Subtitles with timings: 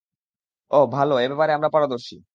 [0.71, 2.15] ওহ, ভালো, এ ব্যাপারে আমরা পারদর্শী।